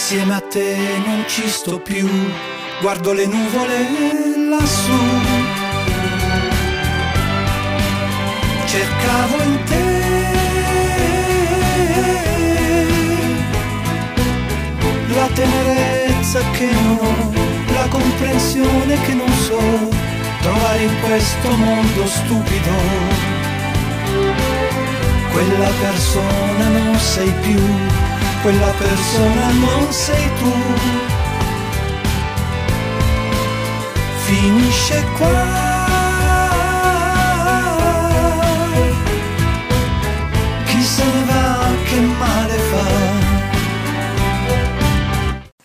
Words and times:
Insieme 0.00 0.34
a 0.36 0.40
te 0.40 0.76
non 1.04 1.24
ci 1.26 1.48
sto 1.48 1.80
più, 1.80 2.08
guardo 2.80 3.12
le 3.12 3.26
nuvole 3.26 3.78
lassù. 4.48 4.92
Cercavo 8.64 9.42
in 9.42 9.58
te 9.64 9.84
la 15.16 15.28
tenerezza 15.34 16.42
che 16.52 16.70
non 16.70 16.98
ho, 17.00 17.72
la 17.72 17.88
comprensione 17.88 19.00
che 19.00 19.14
non 19.14 19.32
so 19.32 19.58
trovare 20.42 20.82
in 20.84 20.94
questo 21.08 21.50
mondo 21.50 22.06
stupido. 22.06 22.76
Quella 25.32 25.70
persona 25.80 26.68
non 26.68 26.98
sei 27.00 27.32
più, 27.42 27.60
quella 28.42 28.72
persona 28.78 29.50
non 29.52 29.92
sei 29.92 30.30
tu. 30.38 30.52
Finisce 34.26 35.04
qua. 35.16 35.67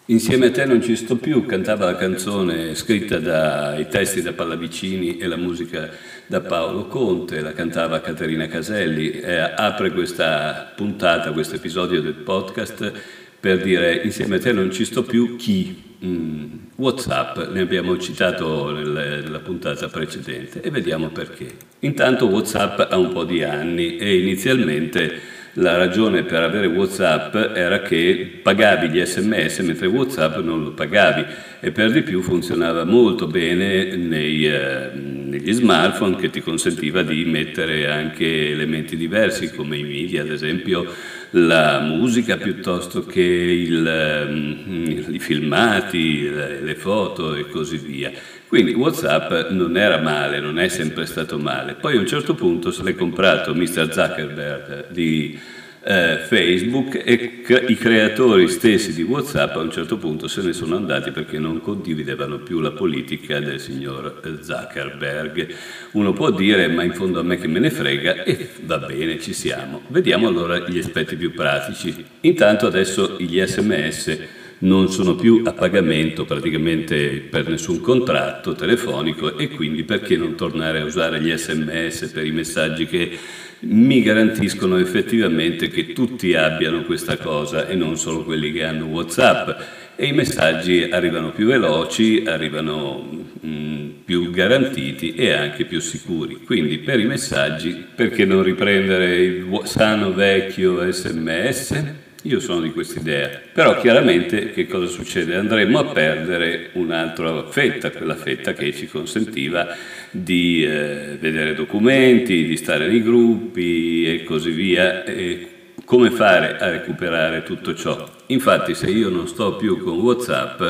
Insieme 0.08 0.48
a 0.48 0.52
te 0.52 0.66
non 0.66 0.82
ci 0.82 0.98
sto 0.98 1.16
più, 1.16 1.46
cantava 1.46 1.86
la 1.86 1.96
canzone 1.96 2.76
scritta 2.76 3.20
dai 3.20 3.88
testi 3.88 4.22
da 4.22 4.34
Pallavicini 4.34 5.18
e 5.18 5.28
la 5.28 5.38
musica 5.38 5.90
da 6.28 6.42
Paolo 6.42 6.88
Conte, 6.88 7.40
la 7.40 7.54
cantava 7.54 8.02
Caterina 8.02 8.48
Caselli, 8.48 9.12
e 9.12 9.38
apre 9.38 9.94
questa 9.94 10.74
puntata, 10.76 11.32
questo 11.32 11.56
episodio 11.56 12.02
del 12.02 12.16
podcast 12.16 12.92
per 13.40 13.62
dire 13.62 14.02
insieme 14.04 14.36
a 14.36 14.40
te 14.40 14.52
non 14.52 14.74
ci 14.74 14.84
sto 14.84 15.04
più 15.04 15.38
chi? 15.38 15.82
Mm, 16.04 16.46
Whatsapp, 16.76 17.52
ne 17.52 17.62
abbiamo 17.62 17.98
citato 17.98 18.72
nella 18.72 19.40
puntata 19.40 19.88
precedente 19.88 20.60
e 20.60 20.70
vediamo 20.70 21.12
perché. 21.12 21.48
Intanto 21.80 22.26
Whatsapp 22.28 22.88
ha 22.90 22.98
un 22.98 23.14
po' 23.14 23.24
di 23.24 23.42
anni 23.42 23.96
e 23.96 24.18
inizialmente 24.18 25.33
la 25.58 25.78
ragione 25.78 26.24
per 26.24 26.42
avere 26.42 26.66
Whatsapp 26.66 27.36
era 27.54 27.82
che 27.82 28.40
pagavi 28.42 28.90
gli 28.90 29.04
sms 29.04 29.60
mentre 29.60 29.86
Whatsapp 29.86 30.38
non 30.38 30.64
lo 30.64 30.72
pagavi 30.72 31.26
e 31.60 31.72
per 31.72 31.92
di 31.92 32.02
più 32.02 32.22
funzionava 32.22 32.86
molto 32.86 33.28
bene 33.28 33.96
nei, 33.96 34.48
eh, 34.48 34.90
negli 34.94 35.54
smartphone 35.54 36.16
che 36.16 36.32
ti 36.32 36.42
consentiva 36.42 37.04
di 37.04 37.24
mettere 37.26 37.88
anche 37.90 38.50
elementi 38.50 38.96
diversi 38.96 39.54
come 39.54 39.78
i 39.78 39.84
media, 39.84 40.22
ad 40.22 40.32
esempio 40.32 40.92
la 41.36 41.80
musica 41.80 42.38
piuttosto 42.38 43.06
che 43.06 43.22
il, 43.22 43.88
eh, 43.88 45.14
i 45.14 45.20
filmati, 45.20 46.30
le 46.30 46.76
foto 46.76 47.36
e 47.36 47.48
così 47.48 47.78
via. 47.78 48.12
Quindi 48.48 48.74
WhatsApp 48.74 49.50
non 49.50 49.78
era 49.78 49.98
male, 49.98 50.40
non 50.40 50.60
è 50.60 50.68
sempre 50.68 51.06
stato 51.06 51.38
male. 51.40 51.74
Poi 51.74 51.98
a 51.98 52.00
un 52.00 52.08
certo 52.08 52.36
punto 52.36 52.72
se 52.72 52.84
l'è 52.84 52.96
comprato 52.96 53.54
Mr. 53.56 53.92
Zuckerberg 53.92 54.92
di 54.92 55.40
eh, 55.86 56.20
Facebook 56.28 57.02
e 57.04 57.42
c- 57.42 57.66
i 57.68 57.76
creatori 57.76 58.48
stessi 58.48 58.94
di 58.94 59.02
WhatsApp 59.02 59.56
a 59.56 59.60
un 59.60 59.72
certo 59.72 59.98
punto 59.98 60.28
se 60.28 60.42
ne 60.42 60.54
sono 60.54 60.78
andati 60.78 61.12
perché 61.12 61.40
non 61.40 61.60
condividevano 61.60 62.38
più 62.38 62.60
la 62.62 62.72
politica 62.72 63.40
del 63.40 63.60
signor 63.60 64.22
Zuckerberg. 64.42 65.54
Uno 65.92 66.14
può 66.14 66.32
dire 66.32 66.68
ma 66.68 66.84
in 66.84 66.94
fondo 66.94 67.20
a 67.20 67.24
me 67.24 67.38
che 67.38 67.48
me 67.48 67.60
ne 67.60 67.70
frega 67.70 68.24
e 68.24 68.50
va 68.62 68.78
bene, 68.78 69.20
ci 69.20 69.34
siamo. 69.34 69.82
Vediamo 69.88 70.28
allora 70.28 70.60
gli 70.60 70.78
aspetti 70.78 71.16
più 71.16 71.34
pratici. 71.34 71.94
Intanto 72.22 72.68
adesso 72.68 73.18
gli 73.20 73.42
sms 73.44 74.20
non 74.64 74.90
sono 74.90 75.16
più 75.16 75.42
a 75.46 75.54
pagamento 75.54 76.26
praticamente 76.26 77.20
per 77.30 77.48
nessun 77.48 77.82
contratto 77.82 78.54
telefonico 78.54 79.38
e 79.38 79.50
quindi 79.50 79.84
perché 79.84 80.16
non 80.16 80.36
tornare 80.36 80.80
a 80.80 80.86
usare 80.86 81.22
gli 81.22 81.36
sms 81.36 82.12
per 82.14 82.26
i 82.26 82.32
messaggi 82.32 82.86
che 82.86 83.18
mi 83.66 84.02
garantiscono 84.02 84.78
effettivamente 84.78 85.68
che 85.70 85.94
tutti 85.94 86.34
abbiano 86.34 86.84
questa 86.84 87.18
cosa 87.18 87.68
e 87.68 87.76
non 87.76 87.98
solo 87.98 88.24
quelli 88.24 88.52
che 88.52 88.64
hanno 88.64 88.86
Whatsapp 88.86 89.50
e 89.96 90.06
i 90.08 90.12
messaggi 90.12 90.84
arrivano 90.84 91.32
più 91.32 91.46
veloci, 91.46 92.24
arrivano 92.26 93.26
mh, 93.40 93.86
più 94.04 94.32
garantiti 94.32 95.14
e 95.14 95.32
anche 95.32 95.66
più 95.66 95.80
sicuri. 95.80 96.42
Quindi 96.44 96.80
per 96.80 97.00
i 97.00 97.06
messaggi 97.06 97.86
perché 97.96 98.26
non 98.26 98.44
riprendere 98.44 99.16
il 99.18 99.62
sano 99.66 100.14
vecchio 100.14 100.92
sms? 100.92 102.03
Io 102.26 102.40
sono 102.40 102.62
di 102.62 102.72
questa 102.72 103.02
idea, 103.02 103.30
però 103.52 103.78
chiaramente 103.82 104.52
che 104.52 104.66
cosa 104.66 104.88
succede? 104.88 105.36
Andremo 105.36 105.80
a 105.80 105.86
perdere 105.92 106.70
un'altra 106.74 107.46
fetta, 107.50 107.92
quella 107.92 108.16
fetta 108.16 108.54
che 108.54 108.74
ci 108.74 108.88
consentiva 108.88 109.76
di 110.10 110.64
eh, 110.64 111.18
vedere 111.20 111.54
documenti, 111.54 112.46
di 112.46 112.56
stare 112.56 112.88
nei 112.88 113.04
gruppi 113.04 114.06
e 114.06 114.24
così 114.24 114.52
via. 114.52 115.04
E 115.04 115.48
come 115.84 116.12
fare 116.12 116.58
a 116.60 116.70
recuperare 116.70 117.44
tutto 117.44 117.76
ciò? 117.76 118.10
Infatti 118.28 118.74
se 118.74 118.90
io 118.90 119.10
non 119.10 119.28
sto 119.28 119.58
più 119.58 119.84
con 119.84 120.00
Whatsapp, 120.00 120.62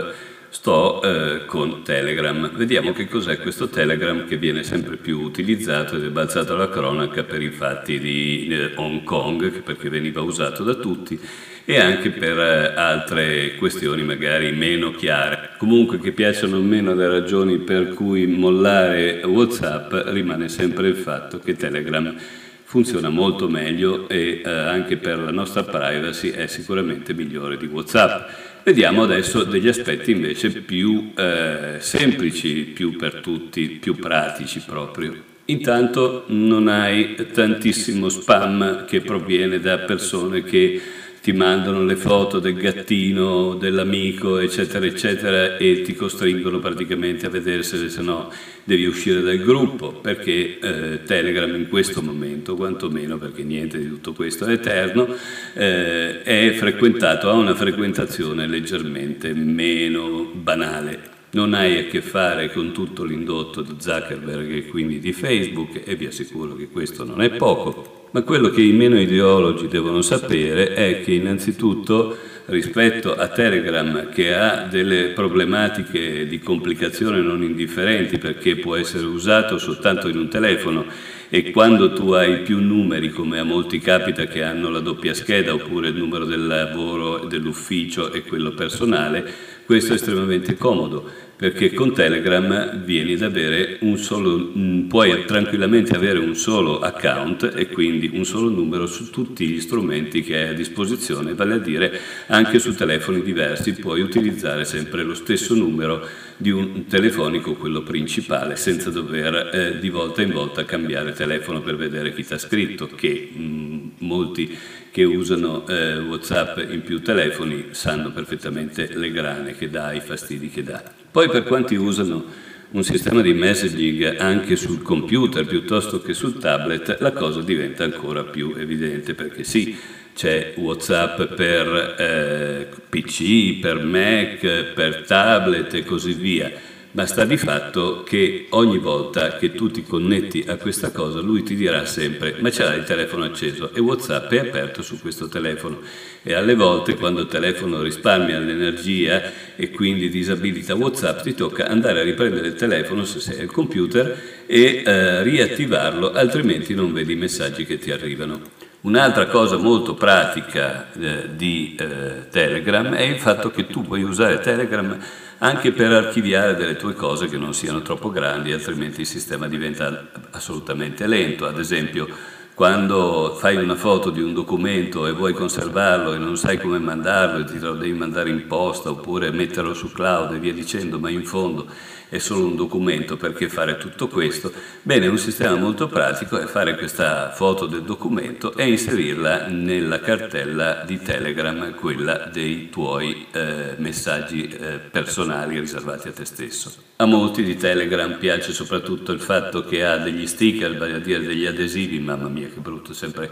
sto 0.53 1.01
eh, 1.01 1.45
con 1.45 1.81
Telegram. 1.83 2.51
Vediamo 2.55 2.93
che 2.93 3.07
cos'è 3.07 3.39
questo 3.39 3.69
Telegram 3.69 4.27
che 4.27 4.37
viene 4.37 4.61
sempre 4.61 4.97
più 4.97 5.19
utilizzato 5.19 5.95
ed 5.95 6.05
è 6.05 6.09
balzato 6.09 6.53
alla 6.53 6.69
cronaca 6.69 7.23
per 7.23 7.41
i 7.41 7.49
fatti 7.49 7.97
di 7.97 8.47
eh, 8.51 8.71
Hong 8.75 9.03
Kong, 9.03 9.61
perché 9.63 9.89
veniva 9.89 10.21
usato 10.21 10.63
da 10.63 10.75
tutti, 10.75 11.19
e 11.65 11.79
anche 11.79 12.11
per 12.11 12.37
eh, 12.37 12.73
altre 12.75 13.55
questioni 13.55 14.03
magari 14.03 14.51
meno 14.51 14.91
chiare. 14.91 15.53
Comunque 15.57 15.99
che 15.99 16.11
piacciono 16.11 16.59
meno 16.59 16.93
le 16.93 17.07
ragioni 17.07 17.57
per 17.57 17.89
cui 17.95 18.27
mollare 18.27 19.23
WhatsApp 19.25 19.91
rimane 20.09 20.49
sempre 20.49 20.87
il 20.87 20.95
fatto 20.95 21.39
che 21.39 21.55
Telegram 21.55 22.15
funziona 22.63 23.09
molto 23.09 23.49
meglio 23.49 24.07
e 24.07 24.43
eh, 24.45 24.49
anche 24.49 24.97
per 24.97 25.17
la 25.17 25.31
nostra 25.31 25.63
privacy 25.63 26.29
è 26.29 26.45
sicuramente 26.45 27.15
migliore 27.15 27.57
di 27.57 27.65
WhatsApp. 27.65 28.51
Vediamo 28.63 29.03
adesso 29.03 29.43
degli 29.43 29.67
aspetti 29.67 30.11
invece 30.11 30.49
più 30.49 31.11
eh, 31.17 31.75
semplici, 31.79 32.61
più 32.61 32.95
per 32.95 33.15
tutti, 33.15 33.67
più 33.67 33.95
pratici 33.95 34.63
proprio. 34.65 35.31
Intanto 35.45 36.23
non 36.27 36.69
hai 36.69 37.15
tantissimo 37.33 38.07
spam 38.07 38.85
che 38.85 39.01
proviene 39.01 39.59
da 39.59 39.79
persone 39.79 40.43
che 40.43 40.81
ti 41.23 41.31
mandano 41.31 41.85
le 41.85 41.95
foto 41.95 42.39
del 42.39 42.55
gattino, 42.55 43.55
dell'amico, 43.55 44.39
eccetera, 44.39 44.85
eccetera, 44.85 45.55
e 45.55 45.81
ti 45.81 45.95
costringono 45.95 46.59
praticamente 46.59 47.27
a 47.27 47.29
vedersele, 47.29 47.87
se 47.87 48.01
no 48.01 48.29
devi 48.65 48.83
uscire 48.83 49.21
dal 49.21 49.37
gruppo, 49.37 49.93
perché 49.93 50.59
eh, 50.59 51.03
Telegram 51.05 51.55
in 51.55 51.69
questo 51.69 52.01
momento, 52.01 52.55
quantomeno 52.55 53.17
perché 53.17 53.43
niente 53.43 53.79
di 53.79 53.87
tutto 53.87 54.11
questo 54.11 54.43
è 54.43 54.51
eterno, 54.51 55.15
eh, 55.53 56.23
è 56.23 56.51
frequentato, 56.57 57.29
ha 57.29 57.33
una 57.35 57.55
frequentazione 57.55 58.45
leggermente 58.45 59.33
meno 59.33 60.29
banale. 60.33 61.11
Non 61.31 61.53
hai 61.53 61.77
a 61.77 61.83
che 61.85 62.01
fare 62.01 62.51
con 62.51 62.73
tutto 62.73 63.05
l'indotto 63.05 63.61
di 63.61 63.75
Zuckerberg 63.77 64.51
e 64.51 64.65
quindi 64.67 64.99
di 64.99 65.13
Facebook 65.13 65.83
e 65.85 65.95
vi 65.95 66.05
assicuro 66.05 66.53
che 66.57 66.67
questo 66.67 67.05
non 67.05 67.21
è 67.21 67.29
poco 67.29 68.01
ma 68.13 68.21
quello 68.21 68.49
che 68.49 68.61
i 68.61 68.73
meno 68.73 68.99
ideologi 68.99 69.67
devono 69.67 70.03
sapere 70.03 70.73
è 70.73 71.01
che 71.01 71.13
innanzitutto 71.13 72.15
rispetto 72.45 73.15
a 73.15 73.27
Telegram 73.29 74.09
che 74.09 74.35
ha 74.35 74.67
delle 74.69 75.09
problematiche 75.09 76.27
di 76.27 76.39
complicazione 76.39 77.21
non 77.21 77.41
indifferenti 77.41 78.19
perché 78.19 78.57
può 78.57 78.75
essere 78.75 79.05
usato 79.05 79.57
soltanto 79.57 80.09
in 80.09 80.17
un 80.17 80.27
telefono 80.27 80.85
e 81.27 81.49
quando 81.49 81.91
tu 81.93 82.11
hai 82.11 82.41
più 82.41 82.59
numeri, 82.59 83.09
come 83.09 83.39
a 83.39 83.43
molti 83.43 83.79
capita 83.79 84.25
che 84.25 84.43
hanno 84.43 84.69
la 84.69 84.81
doppia 84.81 85.15
scheda 85.15 85.51
oppure 85.51 85.87
il 85.87 85.95
numero 85.95 86.25
del 86.25 86.45
lavoro, 86.45 87.25
dell'ufficio 87.25 88.11
e 88.11 88.21
quello 88.21 88.51
personale, 88.51 89.33
questo 89.65 89.93
è 89.93 89.95
estremamente 89.95 90.55
comodo 90.55 91.23
perché 91.43 91.73
con 91.73 91.93
Telegram 91.93 92.83
vieni 92.85 93.15
ad 93.15 93.23
avere 93.23 93.77
un 93.81 93.97
solo, 93.97 94.51
mm, 94.55 94.87
puoi 94.87 95.25
tranquillamente 95.25 95.93
avere 95.93 96.19
un 96.19 96.35
solo 96.35 96.79
account 96.79 97.51
e 97.55 97.67
quindi 97.67 98.11
un 98.13 98.23
solo 98.23 98.49
numero 98.49 98.85
su 98.85 99.09
tutti 99.09 99.45
gli 99.45 99.59
strumenti 99.59 100.21
che 100.21 100.37
hai 100.37 100.47
a 100.49 100.53
disposizione, 100.53 101.33
vale 101.33 101.55
a 101.55 101.57
dire 101.57 101.99
anche 102.27 102.59
su 102.59 102.73
telefoni 102.73 103.21
diversi. 103.21 103.73
Puoi 103.73 103.99
utilizzare 103.99 104.63
sempre 104.63 105.03
lo 105.03 105.15
stesso 105.15 105.53
numero 105.53 106.07
di 106.37 106.49
un 106.49 106.85
telefonico, 106.85 107.55
quello 107.55 107.81
principale, 107.81 108.55
senza 108.55 108.89
dover 108.89 109.49
eh, 109.53 109.79
di 109.79 109.89
volta 109.89 110.21
in 110.21 110.31
volta 110.31 110.63
cambiare 110.63 111.11
telefono 111.11 111.61
per 111.61 111.75
vedere 111.75 112.13
chi 112.13 112.23
ti 112.23 112.33
ha 112.33 112.37
scritto, 112.37 112.87
che 112.87 113.31
mh, 113.33 113.41
mm, 113.41 113.82
molti 114.03 114.57
che 114.91 115.03
usano 115.03 115.65
eh, 115.67 115.97
Whatsapp 115.97 116.59
in 116.69 116.83
più 116.83 117.01
telefoni 117.01 117.69
sanno 117.71 118.11
perfettamente 118.11 118.89
le 118.93 119.11
grane 119.11 119.55
che 119.55 119.69
dà, 119.69 119.91
i 119.91 120.01
fastidi 120.01 120.49
che 120.49 120.61
dà. 120.61 120.83
Poi 121.09 121.29
per 121.29 121.43
quanti 121.43 121.75
usano 121.75 122.23
un 122.71 122.83
sistema 122.83 123.21
di 123.21 123.33
messaging 123.33 124.17
anche 124.19 124.55
sul 124.55 124.81
computer 124.81 125.45
piuttosto 125.45 126.01
che 126.01 126.13
sul 126.13 126.37
tablet, 126.37 126.97
la 126.99 127.11
cosa 127.11 127.41
diventa 127.41 127.83
ancora 127.83 128.23
più 128.23 128.53
evidente 128.57 129.13
perché 129.13 129.43
sì, 129.43 129.75
c'è 130.15 130.53
Whatsapp 130.57 131.33
per 131.33 131.95
eh, 131.97 132.67
PC, 132.89 133.59
per 133.59 133.83
Mac, 133.83 134.73
per 134.73 135.03
tablet 135.07 135.73
e 135.73 135.83
così 135.83 136.13
via 136.13 136.51
ma 136.93 137.05
sta 137.05 137.25
di 137.25 137.37
fatto 137.37 138.03
che 138.03 138.47
ogni 138.49 138.77
volta 138.77 139.37
che 139.37 139.53
tu 139.53 139.71
ti 139.71 139.83
connetti 139.83 140.45
a 140.47 140.57
questa 140.57 140.91
cosa 140.91 141.19
lui 141.21 141.43
ti 141.43 141.55
dirà 141.55 141.85
sempre 141.85 142.35
ma 142.39 142.49
c'è 142.49 142.75
il 142.75 142.83
telefono 142.83 143.23
acceso 143.23 143.73
e 143.73 143.79
Whatsapp 143.79 144.31
è 144.31 144.39
aperto 144.39 144.81
su 144.81 144.99
questo 144.99 145.27
telefono 145.27 145.81
e 146.21 146.33
alle 146.33 146.55
volte 146.55 146.95
quando 146.95 147.21
il 147.21 147.27
telefono 147.27 147.81
risparmia 147.81 148.39
l'energia 148.39 149.21
e 149.55 149.71
quindi 149.71 150.09
disabilita 150.09 150.75
Whatsapp 150.75 151.21
ti 151.21 151.33
tocca 151.33 151.67
andare 151.67 152.01
a 152.01 152.03
riprendere 152.03 152.47
il 152.47 152.55
telefono 152.55 153.05
se 153.05 153.19
sei 153.19 153.41
al 153.41 153.51
computer 153.51 154.43
e 154.45 154.83
eh, 154.85 155.23
riattivarlo 155.23 156.11
altrimenti 156.11 156.75
non 156.75 156.93
vedi 156.93 157.13
i 157.13 157.17
messaggi 157.17 157.65
che 157.65 157.79
ti 157.79 157.91
arrivano. 157.91 158.61
Un'altra 158.81 159.27
cosa 159.27 159.57
molto 159.57 159.93
pratica 159.93 160.91
eh, 160.91 161.29
di 161.35 161.75
eh, 161.79 162.27
Telegram 162.29 162.93
è 162.93 163.03
il 163.03 163.17
fatto 163.17 163.49
che 163.49 163.65
tu 163.65 163.81
puoi 163.81 164.03
usare 164.03 164.39
Telegram 164.39 164.99
anche 165.39 165.71
per 165.71 165.91
archiviare 165.91 166.55
delle 166.55 166.75
tue 166.75 166.93
cose 166.93 167.27
che 167.27 167.37
non 167.37 167.53
siano 167.53 167.81
troppo 167.81 168.09
grandi, 168.09 168.51
altrimenti 168.51 169.01
il 169.01 169.07
sistema 169.07 169.47
diventa 169.47 170.09
assolutamente 170.31 171.07
lento. 171.07 171.45
Ad 171.45 171.59
esempio, 171.59 172.07
quando 172.53 173.35
fai 173.39 173.55
una 173.55 173.75
foto 173.75 174.11
di 174.11 174.21
un 174.21 174.33
documento 174.33 175.07
e 175.07 175.11
vuoi 175.11 175.33
conservarlo 175.33 176.13
e 176.13 176.17
non 176.19 176.37
sai 176.37 176.59
come 176.59 176.77
mandarlo 176.77 177.39
e 177.39 177.45
ti 177.45 177.57
lo 177.57 177.73
devi 177.73 177.93
mandare 177.93 178.29
in 178.29 178.45
posta 178.45 178.91
oppure 178.91 179.31
metterlo 179.31 179.73
su 179.73 179.91
cloud 179.91 180.33
e 180.33 180.39
via 180.39 180.53
dicendo, 180.53 180.99
ma 180.99 181.09
in 181.09 181.23
fondo 181.23 181.67
è 182.13 182.19
solo 182.19 182.45
un 182.45 182.55
documento 182.55 183.17
perché 183.17 183.49
fare 183.49 183.77
tutto 183.77 184.07
questo? 184.07 184.51
Bene, 184.83 185.07
un 185.07 185.17
sistema 185.17 185.55
molto 185.55 185.87
pratico 185.87 186.37
è 186.37 186.45
fare 186.45 186.77
questa 186.77 187.31
foto 187.31 187.65
del 187.65 187.81
documento 187.81 188.53
e 188.55 188.67
inserirla 188.67 189.47
nella 189.47 189.99
cartella 189.99 190.83
di 190.85 191.01
Telegram, 191.01 191.73
quella 191.73 192.29
dei 192.31 192.69
tuoi 192.69 193.25
eh, 193.31 193.73
messaggi 193.77 194.47
eh, 194.47 194.77
personali 194.91 195.59
riservati 195.59 196.09
a 196.09 196.11
te 196.11 196.25
stesso. 196.25 196.71
A 196.97 197.05
molti 197.05 197.41
di 197.41 197.57
Telegram 197.57 198.19
piace 198.19 198.53
soprattutto 198.53 199.11
il 199.11 199.19
fatto 199.19 199.65
che 199.65 199.83
ha 199.83 199.97
degli 199.97 200.27
sticker, 200.27 200.77
vale 200.77 200.93
a 200.93 200.99
dire 200.99 201.25
degli 201.25 201.47
adesivi, 201.47 201.99
mamma 201.99 202.27
mia 202.27 202.42
che 202.51 202.59
brutto 202.59 202.93
sempre 202.93 203.31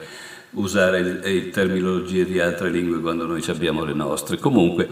usare 0.52 1.02
le 1.02 1.50
terminologie 1.50 2.26
di 2.26 2.40
altre 2.40 2.70
lingue 2.70 3.00
quando 3.00 3.26
noi 3.26 3.44
abbiamo 3.48 3.84
le 3.84 3.94
nostre. 3.94 4.38
Comunque, 4.38 4.88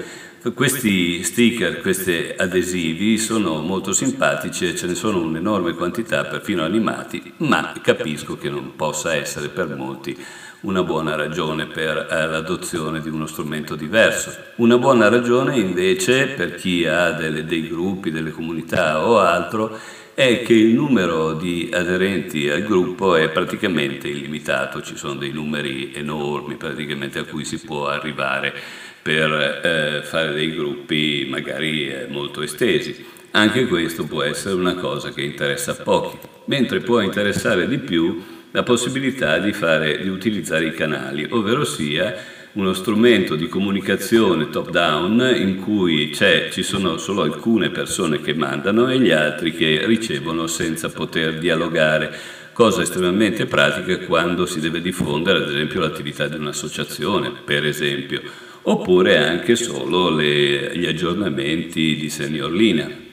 questi 0.54 1.24
sticker, 1.24 1.82
questi 1.82 2.34
adesivi 2.38 3.18
sono 3.18 3.62
molto 3.62 3.92
simpatici 3.92 4.68
e 4.68 4.76
ce 4.76 4.88
ne 4.88 4.96
sono 4.96 5.22
un'enorme 5.22 5.74
quantità, 5.74 6.24
perfino 6.24 6.64
animati, 6.64 7.34
ma 7.38 7.74
capisco 7.82 8.38
che 8.38 8.50
non 8.50 8.76
possa 8.76 9.16
essere 9.16 9.50
per 9.50 9.76
molti 9.76 10.18
una 10.62 10.84
buona 10.84 11.16
ragione 11.16 11.68
per 11.68 12.08
eh, 12.10 12.28
l'adozione 12.28 13.00
di 13.00 13.10
uno 13.10 13.26
strumento 13.28 13.76
diverso. 13.76 14.36
Una 14.56 14.78
buona 14.78 15.08
ragione 15.08 15.58
invece 15.58 16.28
per 16.28 16.56
chi 16.56 16.86
ha 16.86 17.12
delle, 17.12 17.46
dei 17.46 17.68
gruppi, 17.68 18.12
delle 18.12 18.32
comunità 18.32 19.06
o 19.08 19.20
altro 19.20 19.78
è 20.20 20.42
che 20.42 20.52
il 20.52 20.74
numero 20.74 21.32
di 21.32 21.70
aderenti 21.72 22.50
al 22.50 22.64
gruppo 22.64 23.16
è 23.16 23.30
praticamente 23.30 24.10
illimitato, 24.10 24.82
ci 24.82 24.98
sono 24.98 25.16
dei 25.16 25.32
numeri 25.32 25.94
enormi 25.94 26.56
praticamente 26.56 27.20
a 27.20 27.24
cui 27.24 27.46
si 27.46 27.58
può 27.62 27.88
arrivare 27.88 28.54
per 29.02 29.32
eh, 29.64 30.02
fare 30.04 30.34
dei 30.34 30.54
gruppi 30.54 31.26
magari 31.30 31.88
eh, 31.88 32.08
molto 32.10 32.42
estesi. 32.42 33.02
Anche 33.32 33.66
questo 33.68 34.04
può 34.04 34.22
essere 34.22 34.56
una 34.56 34.76
cosa 34.76 35.14
che 35.14 35.22
interessa 35.22 35.78
pochi, 35.78 36.18
mentre 36.48 36.82
può 36.82 37.00
interessare 37.00 37.66
di 37.66 37.78
più 37.78 38.22
la 38.52 38.64
possibilità 38.64 39.38
di, 39.38 39.54
fare, 39.54 40.02
di 40.02 40.10
utilizzare 40.10 40.66
i 40.66 40.74
canali, 40.74 41.28
ovvero 41.30 41.64
sia 41.64 42.14
uno 42.54 42.74
strumento 42.74 43.36
di 43.36 43.48
comunicazione 43.48 44.50
top 44.50 44.72
down 44.72 45.36
in 45.36 45.62
cui 45.62 46.12
ci 46.14 46.64
sono 46.64 46.98
solo 46.98 47.22
alcune 47.22 47.70
persone 47.70 48.22
che 48.22 48.34
mandano 48.34 48.90
e 48.90 49.00
gli 49.00 49.12
altri 49.12 49.54
che 49.54 49.86
ricevono 49.86 50.48
senza 50.48 50.90
poter 50.90 51.38
dialogare, 51.38 52.12
cosa 52.52 52.82
estremamente 52.82 53.46
pratica 53.46 54.00
quando 54.00 54.48
si 54.48 54.60
deve 54.60 54.82
diffondere 54.82 55.44
ad 55.44 55.50
esempio 55.50 55.80
l'attività 55.80 56.28
di 56.28 56.38
un'associazione, 56.38 57.32
per 57.46 57.66
esempio, 57.66 58.22
oppure 58.64 59.18
anche 59.18 59.56
solo 59.56 60.10
le, 60.10 60.76
gli 60.76 60.88
aggiornamenti 60.88 61.96
di 61.96 62.10
Senior 62.10 62.52
Linea. 62.52 63.09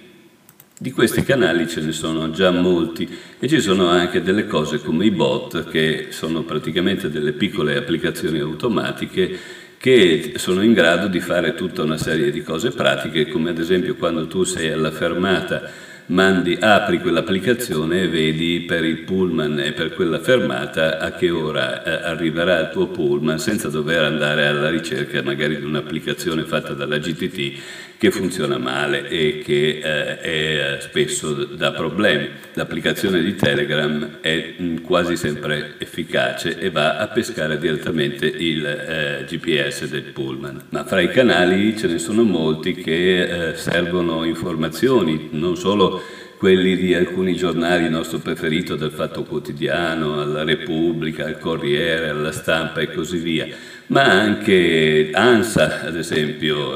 Di 0.78 0.90
questi 0.90 1.23
canali 1.23 1.67
ce 1.67 1.81
ne 1.81 1.93
sono 1.93 2.31
già 2.31 2.50
molti 2.50 3.08
e 3.38 3.49
ci 3.49 3.61
sono 3.61 3.88
anche 3.88 4.20
delle 4.20 4.46
cose 4.46 4.78
come 4.78 5.06
i 5.06 5.11
bot 5.11 5.70
che 5.70 6.08
sono 6.11 6.43
praticamente 6.43 7.08
delle 7.08 7.32
piccole 7.32 7.78
applicazioni 7.78 8.40
automatiche 8.40 9.38
che 9.78 10.34
sono 10.37 10.61
in 10.61 10.75
grado 10.75 11.06
di 11.06 11.20
fare 11.20 11.55
tutta 11.55 11.82
una 11.82 11.96
serie 11.96 12.31
di 12.31 12.43
cose 12.43 12.73
pratiche 12.73 13.26
come 13.26 13.49
ad 13.49 13.58
esempio 13.58 13.94
quando 13.94 14.26
tu 14.26 14.44
sei 14.44 14.70
alla 14.70 14.90
fermata 14.90 15.62
mandi, 16.06 16.56
apri 16.61 17.00
quell'applicazione 17.00 18.02
e 18.02 18.08
vedi 18.08 18.61
per 18.61 18.84
il 18.84 18.99
pullman 18.99 19.58
e 19.58 19.72
per 19.72 19.94
quella 19.94 20.20
fermata 20.20 20.99
a 20.99 21.12
che 21.12 21.31
ora 21.31 21.82
eh, 21.82 22.06
arriverà 22.06 22.61
il 22.61 22.69
tuo 22.70 22.87
pullman 22.88 23.38
senza 23.38 23.69
dover 23.69 24.05
andare 24.05 24.46
alla 24.46 24.69
ricerca 24.69 25.22
magari 25.22 25.56
di 25.56 25.64
un'applicazione 25.64 26.44
fatta 26.44 26.75
dalla 26.75 26.99
GTT 26.99 27.86
che 27.98 28.10
funziona 28.10 28.58
male 28.58 29.08
e 29.08 29.38
che 29.44 29.81
eh, 29.82 30.20
è, 30.20 30.78
spesso 30.81 31.32
dà 31.32 31.72
problemi. 31.72 32.28
L'applicazione 32.54 33.22
di 33.22 33.34
Telegram 33.34 34.19
è 34.20 34.54
mh, 34.56 34.81
quasi 34.82 35.16
sempre 35.16 35.75
efficace 35.78 36.58
e 36.58 36.70
va 36.70 36.98
a 36.98 37.08
pescare 37.08 37.58
direttamente 37.58 38.26
il 38.26 38.66
eh, 38.66 39.25
GPS 39.26 39.87
del 39.87 40.02
pullman. 40.02 40.64
Ma 40.70 40.84
fra 40.84 41.00
i 41.00 41.10
canali 41.10 41.76
ce 41.76 41.87
ne 41.87 41.98
sono 41.98 42.22
molti 42.22 42.75
che 42.75 43.50
eh, 43.50 43.56
servono 43.56 44.25
informazioni, 44.25 45.28
non 45.32 45.56
solo 45.56 46.02
quelli 46.38 46.76
di 46.76 46.94
alcuni 46.94 47.34
giornali, 47.34 47.84
il 47.84 47.90
nostro 47.90 48.19
preferito 48.19 48.76
del 48.76 48.90
Fatto 48.90 49.22
Quotidiano, 49.22 50.20
alla 50.20 50.44
Repubblica, 50.44 51.25
al 51.25 51.38
Corriere, 51.38 52.10
alla 52.10 52.32
Stampa 52.32 52.81
e 52.81 52.93
così 52.93 53.16
via, 53.19 53.46
ma 53.88 54.03
anche 54.03 55.11
ANSA 55.12 55.83
ad 55.83 55.97
esempio, 55.97 56.75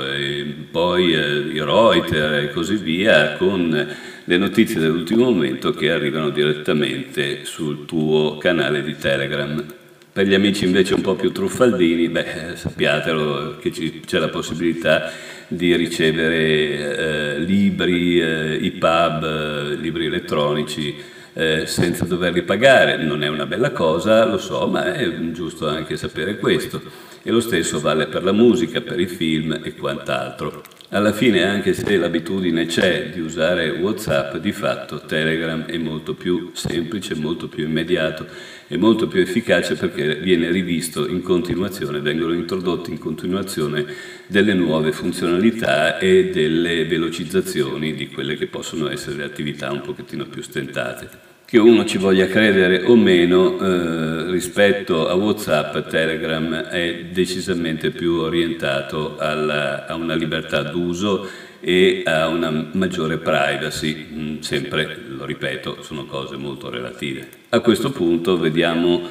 poi 0.71 1.13
eh, 1.13 1.39
i 1.53 1.59
Reuters 1.59 2.45
e 2.45 2.51
così 2.53 2.77
via, 2.77 3.35
con 3.37 3.89
le 4.25 4.37
notizie 4.37 4.81
dell'ultimo 4.81 5.25
momento 5.25 5.73
che 5.73 5.91
arrivano 5.91 6.31
direttamente 6.31 7.45
sul 7.45 7.85
tuo 7.85 8.37
canale 8.39 8.83
di 8.83 8.97
Telegram. 8.97 9.65
Per 10.13 10.27
gli 10.27 10.35
amici 10.35 10.65
invece 10.65 10.95
un 10.95 11.01
po' 11.01 11.15
più 11.15 11.33
truffaldini, 11.33 12.09
beh, 12.09 12.53
sappiatelo 12.55 13.59
che 13.59 13.71
c'è 13.71 14.19
la 14.19 14.29
possibilità 14.29 15.11
di 15.49 15.75
ricevere 15.75 16.37
eh, 16.37 17.39
libri, 17.41 18.21
eh, 18.21 18.67
EPUB, 18.67 19.25
eh, 19.25 19.75
libri 19.77 20.07
elettronici 20.07 20.95
eh, 21.33 21.67
senza 21.67 22.05
doverli 22.05 22.43
pagare. 22.43 22.97
Non 22.97 23.23
è 23.23 23.29
una 23.29 23.47
bella 23.47 23.71
cosa, 23.71 24.25
lo 24.25 24.39
so, 24.39 24.67
ma 24.67 24.93
è 24.93 25.09
giusto 25.33 25.69
anche 25.69 25.97
sapere 25.97 26.39
questo. 26.39 26.81
E 27.23 27.31
lo 27.31 27.41
stesso 27.41 27.81
vale 27.81 28.07
per 28.07 28.25
la 28.25 28.33
musica, 28.33 28.81
per 28.81 28.99
i 28.99 29.07
film 29.07 29.61
e 29.63 29.75
quant'altro. 29.75 30.63
Alla 30.93 31.13
fine, 31.13 31.45
anche 31.45 31.73
se 31.73 31.97
l'abitudine 31.97 32.67
c'è 32.67 33.11
di 33.11 33.21
usare 33.21 33.71
WhatsApp, 33.71 34.37
di 34.37 34.51
fatto 34.51 35.03
Telegram 35.03 35.65
è 35.67 35.77
molto 35.77 36.15
più 36.15 36.51
semplice, 36.55 37.15
molto 37.15 37.47
più 37.47 37.65
immediato 37.65 38.27
e 38.67 38.77
molto 38.77 39.07
più 39.07 39.21
efficace 39.21 39.77
perché 39.77 40.17
viene 40.17 40.51
rivisto 40.51 41.07
in 41.07 41.23
continuazione, 41.23 42.01
vengono 42.01 42.33
introdotte 42.33 42.91
in 42.91 42.99
continuazione 42.99 43.85
delle 44.27 44.55
nuove 44.55 44.91
funzionalità 44.91 45.99
e 45.99 46.31
delle 46.31 46.85
velocizzazioni 46.87 47.95
di 47.95 48.09
quelle 48.09 48.37
che 48.37 48.47
possono 48.47 48.91
essere 48.91 49.17
le 49.17 49.25
attività 49.25 49.71
un 49.71 49.83
pochettino 49.83 50.25
più 50.25 50.43
stentate 50.43 51.30
che 51.51 51.59
uno 51.59 51.85
ci 51.85 51.99
voglia 51.99 52.29
credere 52.29 52.85
o 52.85 52.95
meno, 52.95 53.59
eh, 53.59 54.31
rispetto 54.31 55.09
a 55.09 55.15
WhatsApp, 55.15 55.89
Telegram 55.89 56.55
è 56.55 57.07
decisamente 57.11 57.91
più 57.91 58.19
orientato 58.21 59.17
alla, 59.19 59.85
a 59.89 59.97
una 59.97 60.15
libertà 60.15 60.63
d'uso 60.63 61.29
e 61.59 62.03
a 62.05 62.29
una 62.29 62.69
maggiore 62.75 63.19
privacy, 63.19 64.07
mm, 64.13 64.39
sempre, 64.39 64.97
lo 65.09 65.25
ripeto, 65.25 65.83
sono 65.83 66.05
cose 66.05 66.37
molto 66.37 66.71
relative. 66.71 67.27
A 67.49 67.59
questo 67.59 67.91
punto 67.91 68.39
vediamo 68.39 69.09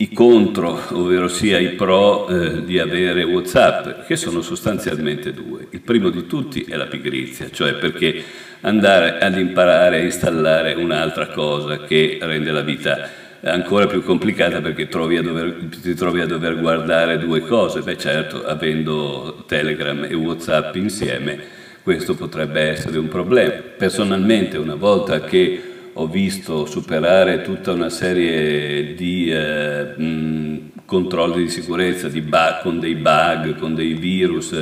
i 0.00 0.12
contro, 0.14 0.80
ovvero 0.92 1.28
sia 1.28 1.58
i 1.58 1.70
pro 1.70 2.26
eh, 2.26 2.64
di 2.64 2.78
avere 2.78 3.22
WhatsApp, 3.22 4.06
che 4.06 4.16
sono 4.16 4.40
sostanzialmente 4.40 5.34
due. 5.34 5.66
Il 5.70 5.82
primo 5.82 6.08
di 6.08 6.26
tutti 6.26 6.62
è 6.62 6.74
la 6.74 6.86
pigrizia, 6.86 7.50
cioè 7.50 7.74
perché 7.74 8.24
andare 8.60 9.18
ad 9.18 9.36
imparare 9.36 9.98
a 9.98 10.04
installare 10.04 10.72
un'altra 10.72 11.26
cosa 11.26 11.84
che 11.84 12.18
rende 12.22 12.50
la 12.50 12.62
vita 12.62 13.10
ancora 13.42 13.86
più 13.86 14.02
complicata 14.02 14.60
perché 14.60 14.88
trovi 14.88 15.20
dover, 15.20 15.68
ti 15.82 15.94
trovi 15.94 16.20
a 16.20 16.26
dover 16.26 16.58
guardare 16.58 17.18
due 17.18 17.40
cose. 17.40 17.82
Beh 17.82 17.98
certo, 17.98 18.46
avendo 18.46 19.44
Telegram 19.46 20.04
e 20.04 20.14
WhatsApp 20.14 20.76
insieme, 20.76 21.38
questo 21.82 22.14
potrebbe 22.14 22.62
essere 22.62 22.98
un 22.98 23.08
problema. 23.08 23.52
Personalmente, 23.76 24.56
una 24.56 24.76
volta 24.76 25.20
che 25.20 25.69
ho 26.00 26.06
visto 26.06 26.64
superare 26.64 27.42
tutta 27.42 27.72
una 27.72 27.90
serie 27.90 28.94
di 28.94 29.30
eh, 29.30 29.94
mh, 29.94 30.84
controlli 30.86 31.42
di 31.42 31.50
sicurezza 31.50 32.08
di 32.08 32.22
bug, 32.22 32.62
con 32.62 32.80
dei 32.80 32.94
bug, 32.94 33.58
con 33.58 33.74
dei 33.74 33.92
virus 33.92 34.56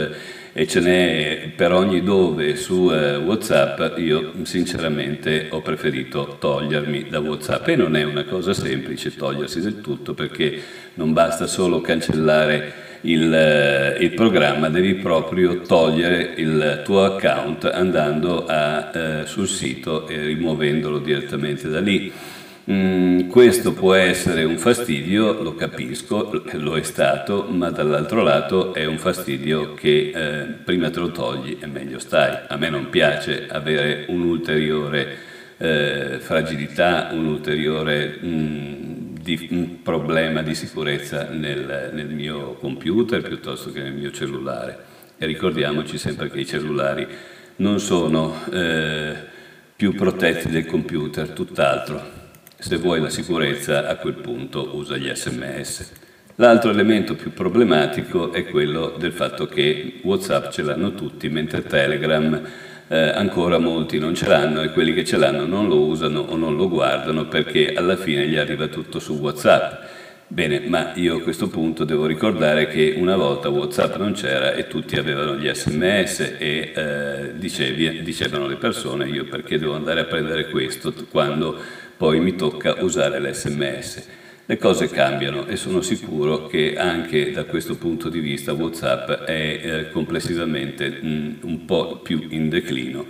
e 0.52 0.66
ce 0.66 0.80
n'è 0.80 1.52
per 1.54 1.72
ogni 1.72 2.02
dove 2.02 2.56
su 2.56 2.90
eh, 2.90 3.14
Whatsapp, 3.18 3.98
io 3.98 4.32
sinceramente 4.42 5.46
ho 5.50 5.60
preferito 5.60 6.38
togliermi 6.40 7.08
da 7.08 7.20
Whatsapp. 7.20 7.68
E 7.68 7.76
non 7.76 7.94
è 7.94 8.02
una 8.02 8.24
cosa 8.24 8.52
semplice 8.52 9.14
togliersi 9.14 9.60
del 9.60 9.80
tutto 9.80 10.14
perché 10.14 10.60
non 10.94 11.12
basta 11.12 11.46
solo 11.46 11.80
cancellare 11.80 12.87
il, 13.02 13.32
eh, 13.32 13.96
il 14.00 14.14
programma, 14.14 14.68
devi 14.68 14.94
proprio 14.94 15.60
togliere 15.60 16.34
il 16.36 16.82
tuo 16.84 17.04
account 17.04 17.64
andando 17.64 18.46
a, 18.46 18.90
eh, 18.92 19.26
sul 19.26 19.48
sito 19.48 20.06
e 20.08 20.20
rimuovendolo 20.20 20.98
direttamente 20.98 21.68
da 21.68 21.80
lì. 21.80 22.12
Mm, 22.70 23.28
questo 23.28 23.72
può 23.72 23.94
essere 23.94 24.44
un 24.44 24.58
fastidio, 24.58 25.42
lo 25.42 25.54
capisco, 25.54 26.42
lo 26.52 26.76
è 26.76 26.82
stato, 26.82 27.46
ma 27.48 27.70
dall'altro 27.70 28.22
lato 28.22 28.74
è 28.74 28.84
un 28.84 28.98
fastidio 28.98 29.72
che 29.72 30.12
eh, 30.14 30.44
prima 30.64 30.90
te 30.90 31.00
lo 31.00 31.10
togli 31.10 31.56
e 31.60 31.66
meglio 31.66 31.98
stai. 31.98 32.40
A 32.46 32.56
me 32.56 32.68
non 32.68 32.90
piace 32.90 33.46
avere 33.48 34.04
un'ulteriore 34.08 35.16
eh, 35.56 36.18
fragilità, 36.20 37.08
un 37.12 37.26
ulteriore 37.26 38.18
mm, 38.22 38.87
di, 39.36 39.48
un 39.50 39.82
problema 39.82 40.40
di 40.42 40.54
sicurezza 40.54 41.28
nel, 41.28 41.90
nel 41.92 42.08
mio 42.08 42.54
computer 42.54 43.20
piuttosto 43.20 43.70
che 43.70 43.82
nel 43.82 43.92
mio 43.92 44.10
cellulare. 44.10 44.86
E 45.18 45.26
ricordiamoci 45.26 45.98
sempre 45.98 46.30
che 46.30 46.40
i 46.40 46.46
cellulari 46.46 47.06
non 47.56 47.78
sono 47.78 48.34
eh, 48.50 49.14
più 49.76 49.94
protetti 49.94 50.48
del 50.48 50.64
computer, 50.64 51.28
tutt'altro 51.30 52.16
se 52.56 52.76
vuoi 52.76 53.00
la 53.00 53.10
sicurezza, 53.10 53.86
a 53.86 53.96
quel 53.96 54.14
punto 54.14 54.74
usa 54.76 54.96
gli 54.96 55.12
sms. 55.14 55.92
L'altro 56.36 56.70
elemento 56.70 57.14
più 57.14 57.32
problematico 57.32 58.32
è 58.32 58.46
quello 58.46 58.94
del 58.98 59.12
fatto 59.12 59.46
che 59.46 60.00
WhatsApp 60.02 60.50
ce 60.50 60.62
l'hanno 60.62 60.94
tutti, 60.94 61.28
mentre 61.28 61.64
Telegram 61.64 62.40
eh, 62.88 62.96
ancora 62.96 63.58
molti 63.58 63.98
non 63.98 64.14
ce 64.14 64.26
l'hanno 64.26 64.62
e 64.62 64.70
quelli 64.70 64.94
che 64.94 65.04
ce 65.04 65.16
l'hanno 65.16 65.46
non 65.46 65.68
lo 65.68 65.80
usano 65.80 66.20
o 66.20 66.36
non 66.36 66.56
lo 66.56 66.68
guardano 66.68 67.26
perché 67.26 67.72
alla 67.74 67.96
fine 67.96 68.26
gli 68.26 68.36
arriva 68.36 68.66
tutto 68.68 68.98
su 68.98 69.14
WhatsApp. 69.14 69.86
Bene, 70.30 70.60
ma 70.60 70.92
io 70.94 71.16
a 71.16 71.22
questo 71.22 71.48
punto 71.48 71.84
devo 71.84 72.04
ricordare 72.04 72.66
che 72.66 72.94
una 72.98 73.16
volta 73.16 73.48
WhatsApp 73.48 73.96
non 73.96 74.12
c'era 74.12 74.52
e 74.52 74.66
tutti 74.66 74.96
avevano 74.96 75.36
gli 75.36 75.48
sms 75.50 76.34
e 76.38 76.72
eh, 76.74 77.32
dicevi, 77.34 78.02
dicevano 78.02 78.46
le 78.46 78.56
persone 78.56 79.08
io 79.08 79.24
perché 79.24 79.58
devo 79.58 79.74
andare 79.74 80.00
a 80.00 80.04
prendere 80.04 80.50
questo 80.50 80.92
quando 81.10 81.58
poi 81.96 82.20
mi 82.20 82.36
tocca 82.36 82.76
usare 82.80 83.18
l'SMS. 83.20 84.06
Le 84.50 84.56
cose 84.56 84.88
cambiano 84.88 85.46
e 85.46 85.56
sono 85.56 85.82
sicuro 85.82 86.46
che 86.46 86.74
anche 86.74 87.32
da 87.32 87.44
questo 87.44 87.76
punto 87.76 88.08
di 88.08 88.18
vista 88.18 88.54
WhatsApp 88.54 89.10
è 89.24 89.60
eh, 89.62 89.90
complessivamente 89.90 90.88
mh, 90.88 91.40
un 91.42 91.66
po' 91.66 91.98
più 91.98 92.26
in 92.30 92.48
declino 92.48 93.04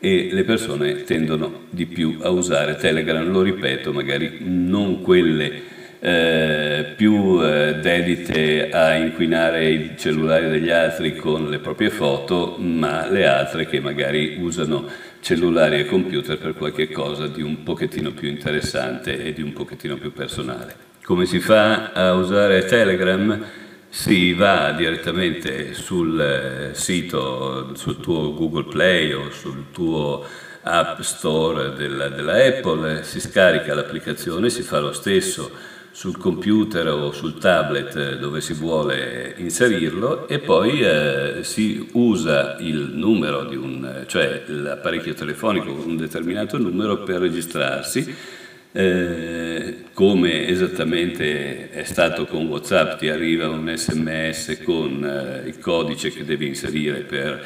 e 0.00 0.30
le 0.32 0.42
persone 0.42 1.04
tendono 1.04 1.66
di 1.70 1.86
più 1.86 2.18
a 2.22 2.30
usare 2.30 2.74
Telegram, 2.74 3.24
lo 3.30 3.42
ripeto, 3.42 3.92
magari 3.92 4.38
non 4.40 5.00
quelle 5.00 5.62
eh, 6.00 6.86
più 6.96 7.40
eh, 7.40 7.76
dedite 7.80 8.70
a 8.70 8.94
inquinare 8.96 9.70
i 9.70 9.92
cellulari 9.96 10.48
degli 10.48 10.70
altri 10.70 11.14
con 11.14 11.48
le 11.48 11.60
proprie 11.60 11.90
foto, 11.90 12.56
ma 12.58 13.08
le 13.08 13.28
altre 13.28 13.66
che 13.66 13.78
magari 13.78 14.38
usano 14.40 14.88
cellulari 15.20 15.80
e 15.80 15.86
computer 15.86 16.38
per 16.38 16.54
qualche 16.54 16.90
cosa 16.90 17.26
di 17.26 17.42
un 17.42 17.62
pochettino 17.62 18.12
più 18.12 18.28
interessante 18.28 19.22
e 19.22 19.32
di 19.32 19.42
un 19.42 19.52
pochettino 19.52 19.96
più 19.96 20.12
personale. 20.12 20.88
Come 21.04 21.26
si 21.26 21.40
fa 21.40 21.92
a 21.92 22.14
usare 22.14 22.64
Telegram? 22.64 23.44
Si 23.88 24.32
va 24.32 24.72
direttamente 24.72 25.74
sul 25.74 26.20
eh, 26.20 26.74
sito, 26.74 27.74
sul 27.74 27.98
tuo 27.98 28.32
Google 28.34 28.70
Play 28.70 29.12
o 29.12 29.30
sul 29.30 29.70
tuo 29.72 30.24
App 30.62 31.00
Store 31.00 31.72
della, 31.72 32.08
della 32.08 32.34
Apple, 32.34 33.02
si 33.02 33.18
scarica 33.18 33.74
l'applicazione, 33.74 34.50
si 34.50 34.62
fa 34.62 34.78
lo 34.78 34.92
stesso 34.92 35.50
sul 35.92 36.16
computer 36.16 36.86
o 36.88 37.12
sul 37.12 37.38
tablet 37.38 37.96
eh, 37.96 38.18
dove 38.18 38.40
si 38.40 38.52
vuole 38.52 39.34
inserirlo 39.36 40.28
e 40.28 40.38
poi 40.38 40.80
eh, 40.80 41.38
si 41.42 41.88
usa 41.92 42.56
il 42.60 42.92
numero 42.94 43.44
di 43.44 43.56
un, 43.56 44.04
cioè 44.06 44.44
l'apparecchio 44.46 45.14
telefonico 45.14 45.74
con 45.74 45.90
un 45.90 45.96
determinato 45.96 46.58
numero 46.58 47.02
per 47.02 47.20
registrarsi. 47.20 48.38
Eh, 48.72 49.86
come 49.92 50.46
esattamente 50.46 51.70
è 51.70 51.82
stato 51.82 52.24
con 52.24 52.46
WhatsApp, 52.46 52.98
ti 52.98 53.08
arriva 53.08 53.48
un 53.48 53.72
sms 53.74 54.60
con 54.62 55.04
eh, 55.04 55.48
il 55.48 55.58
codice 55.58 56.10
che 56.10 56.24
devi 56.24 56.46
inserire 56.46 57.00
per 57.00 57.44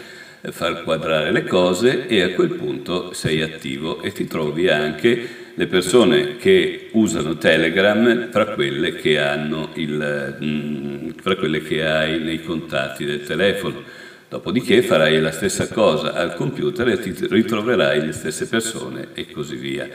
far 0.51 0.83
quadrare 0.83 1.33
le 1.33 1.45
cose 1.45 2.07
e 2.07 2.21
a 2.21 2.35
quel 2.35 2.51
punto 2.51 3.15
sei 3.15 3.41
attivo 3.41 4.03
e 4.03 4.13
ti 4.13 4.27
trovi 4.27 4.69
anche 4.69 5.44
le 5.57 5.67
persone 5.67 6.37
che 6.37 6.89
usano 6.93 7.37
Telegram 7.37 8.29
fra 8.31 8.47
quelle 8.47 8.95
che, 8.95 9.21
il, 9.75 10.37
mm, 10.43 11.11
fra 11.21 11.37
quelle 11.37 11.63
che 11.63 11.87
hai 11.87 12.19
nei 12.21 12.43
contatti 12.43 13.05
del 13.05 13.23
telefono. 13.23 13.83
Dopodiché 14.29 14.83
farai 14.83 15.21
la 15.21 15.31
stessa 15.31 15.69
cosa 15.69 16.13
al 16.15 16.35
computer 16.35 16.89
e 16.89 16.99
ti 16.99 17.15
ritroverai 17.29 18.05
le 18.05 18.13
stesse 18.13 18.49
persone 18.49 19.09
e 19.15 19.31
così 19.31 19.55
via. 19.55 19.89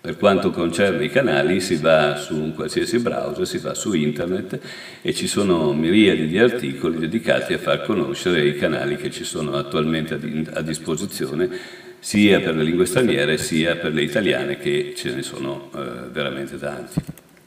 Per 0.00 0.16
quanto 0.16 0.50
concerne 0.50 1.04
i 1.04 1.10
canali, 1.10 1.60
si 1.60 1.76
va 1.76 2.16
su 2.16 2.34
un 2.34 2.54
qualsiasi 2.54 2.98
browser, 2.98 3.46
si 3.46 3.58
va 3.58 3.74
su 3.74 3.94
internet 3.94 4.58
e 5.00 5.14
ci 5.14 5.26
sono 5.26 5.72
miriadi 5.72 6.26
di 6.28 6.38
articoli 6.38 6.98
dedicati 6.98 7.54
a 7.54 7.58
far 7.58 7.84
conoscere 7.84 8.44
i 8.44 8.56
canali 8.56 8.96
che 8.96 9.10
ci 9.10 9.24
sono 9.24 9.54
attualmente 9.54 10.18
a 10.52 10.60
disposizione 10.60 11.48
sia 12.04 12.38
per 12.38 12.54
le 12.54 12.64
lingue 12.64 12.84
straniere 12.84 13.38
sia 13.38 13.76
per 13.76 13.94
le 13.94 14.02
italiane 14.02 14.58
che 14.58 14.92
ce 14.94 15.14
ne 15.14 15.22
sono 15.22 15.70
eh, 15.74 16.10
veramente 16.12 16.58
tanti. 16.58 17.00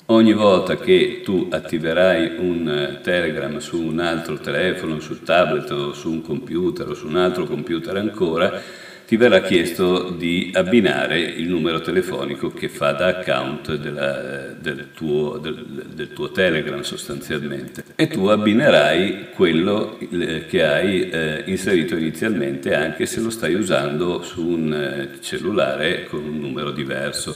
Ogni 0.08 0.34
volta 0.34 0.78
che 0.78 1.22
tu 1.24 1.48
attiverai 1.52 2.38
un 2.40 2.68
eh, 2.68 3.02
Telegram 3.04 3.56
su 3.60 3.80
un 3.80 4.00
altro 4.00 4.40
telefono, 4.40 5.00
sul 5.00 5.22
tablet 5.22 5.70
o 5.70 5.94
su 5.94 6.10
un 6.10 6.24
computer 6.24 6.88
o 6.88 6.96
su 6.96 7.06
un 7.06 7.18
altro 7.18 7.46
computer 7.46 7.98
ancora, 7.98 8.60
ti 9.08 9.16
verrà 9.16 9.40
chiesto 9.40 10.10
di 10.10 10.52
abbinare 10.54 11.18
il 11.18 11.48
numero 11.48 11.80
telefonico 11.80 12.52
che 12.52 12.68
fa 12.68 12.92
da 12.92 13.06
account 13.20 13.76
della, 13.76 14.54
del, 14.60 14.90
tuo, 14.94 15.38
del, 15.38 15.64
del, 15.94 16.12
tuo, 16.12 16.30
Telegram 16.30 16.82
sostanzialmente 16.82 17.86
e 17.96 18.10
tu 18.10 18.26
abbinerai 18.26 19.30
quello 19.34 19.98
che 20.50 20.62
hai 20.62 21.10
eh, 21.10 21.44
inserito 21.46 21.96
inizialmente 21.96 22.76
anche 22.76 23.06
se 23.06 23.22
lo 23.22 23.30
stai 23.30 23.54
usando 23.54 24.24
su 24.24 24.46
un 24.46 24.74
eh, 24.74 25.22
cellulare 25.22 26.04
con 26.04 26.26
un 26.26 26.40
numero 26.40 26.72
diverso. 26.72 27.34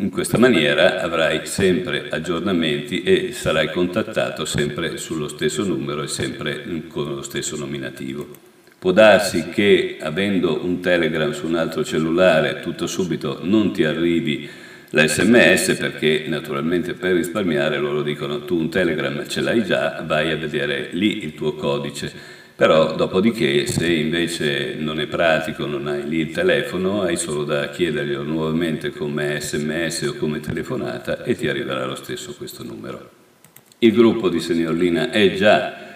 In 0.00 0.10
questa 0.10 0.38
maniera 0.38 1.00
avrai 1.00 1.46
sempre 1.46 2.08
aggiornamenti 2.10 3.04
e 3.04 3.30
sarai 3.32 3.70
contattato 3.70 4.44
sempre 4.44 4.96
sullo 4.96 5.28
stesso 5.28 5.62
numero 5.64 6.02
e 6.02 6.08
sempre 6.08 6.64
con 6.88 7.14
lo 7.14 7.22
stesso 7.22 7.56
nominativo. 7.56 8.47
Può 8.78 8.92
darsi 8.92 9.48
che 9.48 9.96
avendo 10.00 10.64
un 10.64 10.78
Telegram 10.78 11.32
su 11.32 11.46
un 11.46 11.56
altro 11.56 11.84
cellulare 11.84 12.60
tutto 12.60 12.86
subito 12.86 13.40
non 13.42 13.72
ti 13.72 13.82
arrivi 13.82 14.48
l'SMS 14.90 15.74
perché 15.76 16.26
naturalmente 16.28 16.94
per 16.94 17.14
risparmiare 17.14 17.78
loro 17.78 18.02
dicono 18.02 18.44
tu 18.44 18.56
un 18.56 18.70
Telegram 18.70 19.26
ce 19.26 19.40
l'hai 19.40 19.64
già, 19.64 20.04
vai 20.06 20.30
a 20.30 20.36
vedere 20.36 20.90
lì 20.92 21.24
il 21.24 21.34
tuo 21.34 21.54
codice. 21.54 22.36
Però 22.54 22.94
dopodiché 22.94 23.66
se 23.66 23.88
invece 23.88 24.76
non 24.78 25.00
è 25.00 25.06
pratico, 25.06 25.66
non 25.66 25.88
hai 25.88 26.08
lì 26.08 26.18
il 26.18 26.30
telefono, 26.30 27.02
hai 27.02 27.16
solo 27.16 27.42
da 27.42 27.70
chiederglielo 27.70 28.22
nuovamente 28.22 28.90
come 28.90 29.40
sms 29.40 30.02
o 30.02 30.14
come 30.14 30.38
telefonata 30.38 31.24
e 31.24 31.34
ti 31.34 31.48
arriverà 31.48 31.84
lo 31.84 31.96
stesso 31.96 32.34
questo 32.36 32.62
numero. 32.62 33.10
Il 33.78 33.92
gruppo 33.92 34.28
di 34.28 34.40
Seniorlina 34.40 35.10
è 35.10 35.34
già 35.34 35.86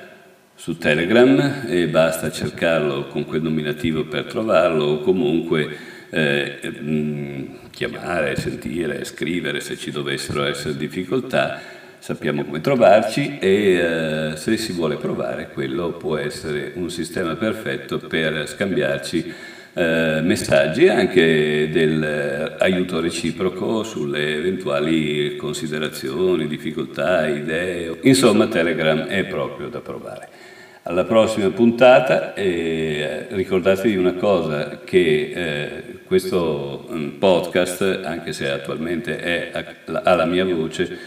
su 0.63 0.79
Telegram 0.79 1.65
e 1.67 1.89
basta 1.89 2.31
cercarlo 2.31 3.09
con 3.09 3.25
quel 3.25 3.43
nominativo 3.43 4.05
per 4.05 4.27
trovarlo 4.27 4.85
o 4.85 5.01
comunque 5.01 5.69
eh, 6.09 6.61
mh, 6.63 6.89
mm, 6.89 7.45
chiamare, 7.73 8.37
sentire, 8.37 9.05
scrivere 9.05 9.59
se 9.59 9.77
ci 9.77 9.91
dovessero 9.91 10.45
essere 10.45 10.77
difficoltà, 10.77 11.61
sappiamo 11.99 12.45
come 12.45 12.61
trovarci 12.61 13.39
e 13.41 13.73
eh, 13.75 14.37
se 14.37 14.57
si 14.57 14.71
vuole 14.71 14.99
provare 14.99 15.51
quello 15.53 15.95
può 15.95 16.17
essere 16.17 16.71
un 16.77 16.91
sistema 16.91 17.35
perfetto 17.35 17.99
per 17.99 18.47
scambiarci 18.47 19.35
eh, 19.75 20.21
messaggi 20.23 20.87
anche 20.87 21.71
dell'aiuto 21.73 23.01
reciproco 23.01 23.83
sulle 23.83 24.37
eventuali 24.37 25.35
considerazioni, 25.35 26.47
difficoltà, 26.47 27.27
idee. 27.27 27.99
Insomma, 28.03 28.47
Telegram 28.47 29.07
è 29.07 29.25
proprio 29.25 29.69
da 29.69 29.81
provare. 29.81 30.42
Alla 30.85 31.05
prossima 31.05 31.49
puntata 31.51 32.35
e 32.35 33.27
ricordatevi 33.31 33.97
una 33.97 34.15
cosa, 34.15 34.81
che 34.83 35.33
eh, 35.33 35.99
questo 36.05 36.89
mm, 36.91 37.19
podcast, 37.19 38.01
anche 38.03 38.33
se 38.33 38.51
attualmente 38.51 39.17
è, 39.17 39.65
ha 39.87 40.15
la 40.17 40.25
mia 40.25 40.45
voce, 40.45 40.99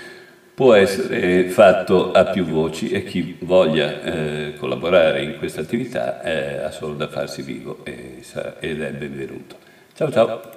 può 0.53 0.73
essere 0.73 1.49
fatto 1.49 2.13
a 2.13 2.23
più 2.23 2.45
voci 2.45 2.89
e 2.89 3.03
chi 3.03 3.35
voglia 3.41 4.01
eh, 4.01 4.53
collaborare 4.57 5.21
in 5.23 5.37
questa 5.37 5.59
attività 5.59 6.21
eh, 6.21 6.63
ha 6.63 6.71
solo 6.71 6.93
da 6.93 7.09
farsi 7.09 7.41
vivo 7.41 7.83
ed 7.83 8.81
è 8.81 8.91
benvenuto. 8.91 9.57
Ciao 9.93 10.09
ciao! 10.09 10.54